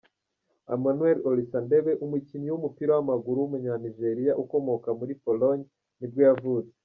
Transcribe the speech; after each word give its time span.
Emmanuel 0.75 1.17
Olisadebe, 1.29 1.91
umukinnyi 2.05 2.49
w’umupira 2.51 2.91
w’amaguru 2.93 3.37
w’umunyanigeriya 3.39 4.33
ukomoka 4.43 4.87
muri 4.99 5.13
Pologne 5.23 5.65
nibwo 5.99 6.21
yavutse. 6.29 6.75